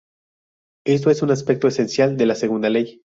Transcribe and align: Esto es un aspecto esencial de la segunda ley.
Esto 0.83 1.11
es 1.11 1.21
un 1.21 1.29
aspecto 1.29 1.67
esencial 1.67 2.17
de 2.17 2.25
la 2.25 2.33
segunda 2.33 2.71
ley. 2.71 3.03